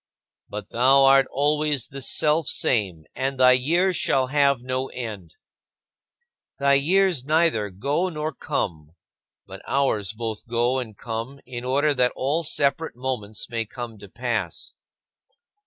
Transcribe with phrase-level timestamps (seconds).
[0.49, 5.35] But "Thou art always the Selfsame and thy years shall have no end."
[6.57, 8.95] Thy years neither go nor come;
[9.45, 14.09] but ours both go and come in order that all separate moments may come to
[14.09, 14.73] pass.